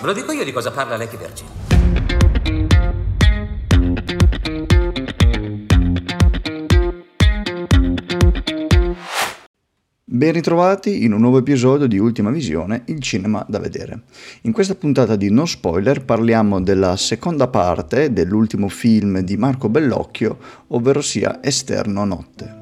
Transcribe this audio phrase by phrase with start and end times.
[0.00, 1.46] Ve lo dico io di cosa parla Lady Virgin.
[10.04, 14.04] Ben ritrovati in un nuovo episodio di Ultima Visione, il cinema da vedere.
[14.42, 20.38] In questa puntata di No Spoiler parliamo della seconda parte dell'ultimo film di Marco Bellocchio,
[20.68, 22.59] ovvero sia Esterno Notte.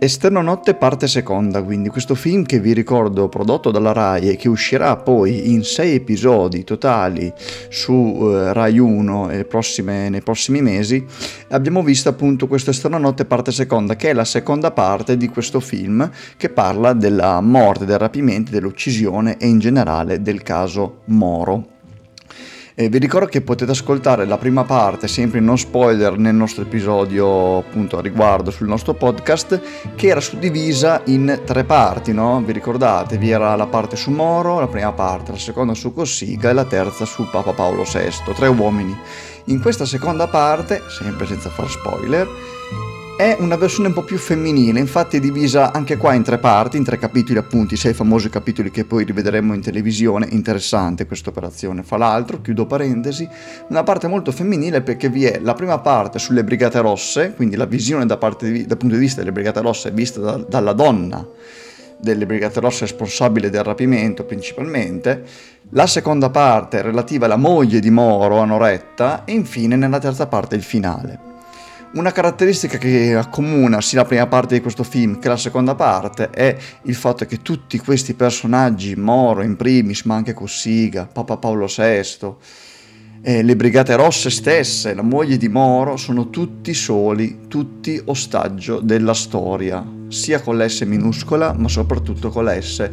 [0.00, 4.48] Esterno Notte parte seconda, quindi questo film che vi ricordo prodotto dalla Rai e che
[4.48, 7.32] uscirà poi in sei episodi totali
[7.68, 11.04] su uh, Rai 1 prossime, nei prossimi mesi,
[11.48, 15.58] abbiamo visto appunto questo Esterno Notte parte seconda, che è la seconda parte di questo
[15.58, 21.77] film che parla della morte, del rapimento, dell'uccisione e in generale del caso Moro.
[22.80, 26.62] E vi ricordo che potete ascoltare la prima parte, sempre in non spoiler, nel nostro
[26.62, 29.60] episodio appunto a riguardo sul nostro podcast,
[29.96, 32.40] che era suddivisa in tre parti, no?
[32.40, 33.18] Vi ricordate?
[33.18, 36.66] Vi era la parte su Moro, la prima parte, la seconda su Cossiga e la
[36.66, 38.96] terza su Papa Paolo VI, tre uomini.
[39.46, 42.28] In questa seconda parte, sempre senza far spoiler,
[43.18, 46.76] è una versione un po' più femminile, infatti è divisa anche qua in tre parti,
[46.76, 51.30] in tre capitoli appunto, i sei famosi capitoli che poi rivedremo in televisione, interessante questa
[51.30, 51.82] operazione.
[51.82, 53.28] Fra l'altro, chiudo parentesi,
[53.70, 57.64] una parte molto femminile perché vi è la prima parte sulle Brigate Rosse, quindi la
[57.64, 61.26] visione da di, dal punto di vista delle Brigate Rosse è vista da, dalla donna
[62.00, 65.24] delle Brigate Rosse responsabile del rapimento principalmente,
[65.70, 70.62] la seconda parte relativa alla moglie di Moro, Anoretta, e infine nella terza parte il
[70.62, 71.27] finale.
[71.90, 76.28] Una caratteristica che accomuna sia la prima parte di questo film che la seconda parte
[76.28, 81.66] è il fatto che tutti questi personaggi, Moro in primis, ma anche Cossiga, Papa Paolo
[81.66, 82.34] VI,
[83.22, 89.14] eh, le Brigate Rosse stesse, la moglie di Moro, sono tutti soli, tutti ostaggio della
[89.14, 92.90] storia, sia con l'S minuscola, ma soprattutto con la S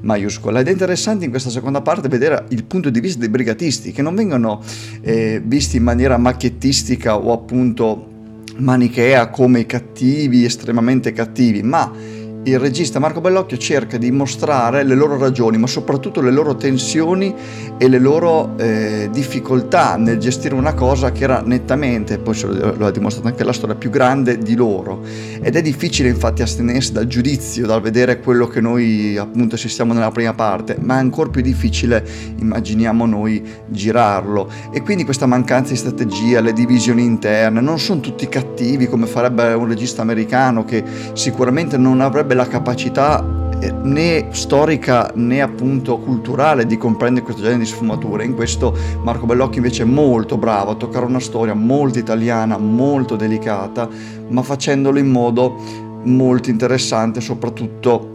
[0.00, 0.60] maiuscola.
[0.60, 4.00] Ed è interessante in questa seconda parte vedere il punto di vista dei brigatisti, che
[4.00, 4.62] non vengono
[5.02, 8.16] eh, visti in maniera macchiettistica o appunto
[8.58, 11.90] manichea come i cattivi, estremamente cattivi, ma
[12.48, 17.34] il regista Marco Bellocchio cerca di mostrare le loro ragioni, ma soprattutto le loro tensioni
[17.76, 22.38] e le loro eh, difficoltà nel gestire una cosa che era nettamente, poi
[22.76, 25.02] lo ha dimostrato anche la storia, più grande di loro.
[25.40, 30.10] Ed è difficile infatti astenersi dal giudizio, dal vedere quello che noi appunto assistiamo nella
[30.10, 32.04] prima parte, ma è ancora più difficile,
[32.38, 34.50] immaginiamo noi, girarlo.
[34.72, 39.52] E quindi questa mancanza di strategia, le divisioni interne, non sono tutti cattivi come farebbe
[39.52, 40.82] un regista americano che
[41.12, 43.24] sicuramente non avrebbe la capacità
[43.60, 48.24] eh, né storica né appunto culturale di comprendere questo genere di sfumature.
[48.24, 53.16] In questo Marco Bellocchi invece è molto bravo a toccare una storia molto italiana, molto
[53.16, 53.88] delicata,
[54.28, 55.56] ma facendolo in modo
[56.04, 58.14] molto interessante, soprattutto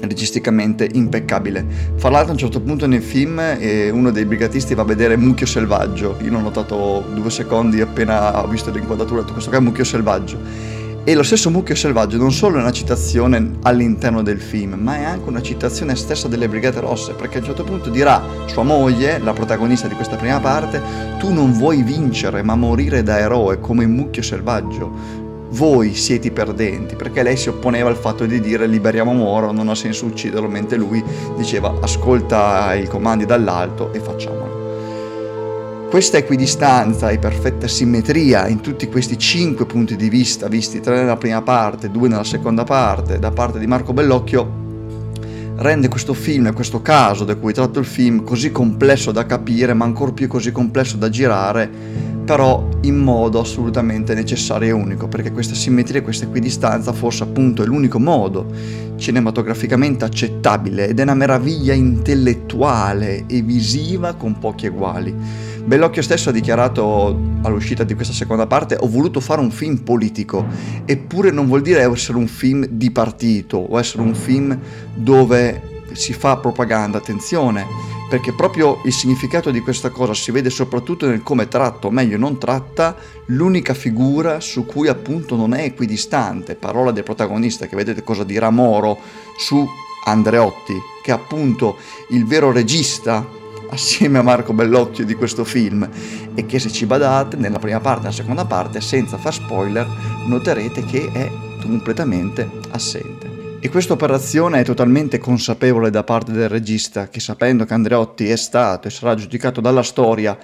[0.00, 1.66] registicamente impeccabile.
[1.96, 5.16] Fra l'altro a un certo punto nel film eh, uno dei brigatisti va a vedere
[5.16, 9.58] Mucchio Selvaggio, io l'ho notato due secondi appena ho visto l'inquadratura, ho detto questo qua
[9.58, 14.40] è Mucchio Selvaggio e lo stesso Mucchio Selvaggio non solo è una citazione all'interno del
[14.40, 17.90] film, ma è anche una citazione stessa delle Brigate Rosse, perché a un certo punto
[17.90, 20.80] dirà sua moglie, la protagonista di questa prima parte,
[21.18, 25.22] tu non vuoi vincere ma morire da eroe come Mucchio Selvaggio.
[25.50, 29.68] Voi siete i perdenti, perché lei si opponeva al fatto di dire liberiamo Moro, non
[29.68, 31.04] ha senso ucciderlo, mentre lui
[31.36, 34.63] diceva ascolta i comandi dall'alto e facciamolo.
[35.94, 41.16] Questa equidistanza e perfetta simmetria in tutti questi cinque punti di vista, visti tre nella
[41.16, 46.52] prima parte, due nella seconda parte, da parte di Marco Bellocchio, rende questo film e
[46.52, 50.50] questo caso da cui tratto il film così complesso da capire, ma ancora più così
[50.50, 51.70] complesso da girare,
[52.24, 57.66] però in modo assolutamente necessario e unico, perché questa simmetria questa equidistanza forse appunto è
[57.66, 58.46] l'unico modo
[58.96, 65.14] cinematograficamente accettabile ed è una meraviglia intellettuale e visiva con pochi eguali.
[65.64, 70.46] Bellocchio stesso ha dichiarato all'uscita di questa seconda parte ho voluto fare un film politico,
[70.84, 74.58] eppure non vuol dire essere un film di partito o essere un film
[74.94, 77.66] dove si fa propaganda, attenzione,
[78.08, 82.18] perché proprio il significato di questa cosa si vede soprattutto nel come tratto, o meglio
[82.18, 82.96] non tratta,
[83.26, 88.50] l'unica figura su cui appunto non è equidistante, parola del protagonista che vedete cosa dirà
[88.50, 88.98] Moro
[89.38, 89.66] su
[90.04, 91.76] Andreotti, che è appunto
[92.10, 93.26] il vero regista
[93.70, 95.88] assieme a Marco Bellocchio di questo film
[96.34, 99.86] e che se ci badate nella prima parte e nella seconda parte senza far spoiler
[100.26, 101.30] noterete che è
[101.60, 103.23] completamente assente.
[103.64, 108.36] E questa operazione è totalmente consapevole da parte del regista che sapendo che Andreotti è
[108.36, 110.36] stato e sarà giudicato dalla storia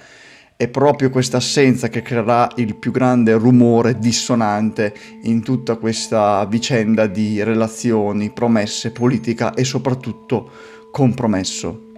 [0.57, 4.95] è proprio questa assenza che creerà il più grande rumore dissonante
[5.25, 10.51] in tutta questa vicenda di relazioni, promesse, politica e soprattutto
[10.91, 11.89] compromesso.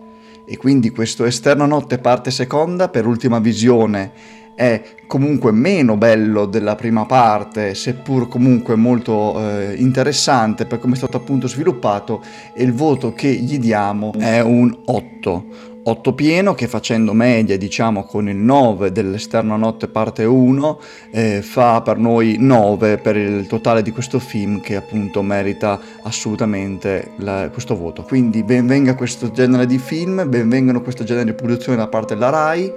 [0.45, 6.75] E quindi questo Esterno Notte parte seconda per ultima visione è comunque meno bello della
[6.75, 12.23] prima parte, seppur comunque molto eh, interessante per come è stato appunto sviluppato
[12.55, 15.71] e il voto che gli diamo è un 8.
[15.85, 20.81] 8 pieno che facendo media diciamo con il 9 dell'esterno notte parte 1
[21.11, 27.11] eh, fa per noi 9 per il totale di questo film che appunto merita assolutamente
[27.17, 28.05] la, questo voto.
[28.05, 32.73] Quindi benvenga questo genere di film benvengano questo genere di produzione da parte della RAI.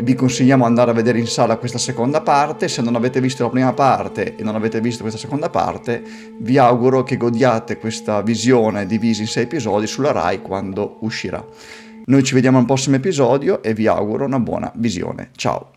[0.00, 2.68] Vi consigliamo di andare a vedere in sala questa seconda parte.
[2.68, 6.02] Se non avete visto la prima parte e non avete visto questa seconda parte
[6.38, 11.44] vi auguro che godiate questa visione divisa in 6 episodi sulla RAI quando uscirà
[12.06, 15.30] noi ci vediamo al prossimo episodio e vi auguro una buona visione.
[15.36, 15.75] Ciao!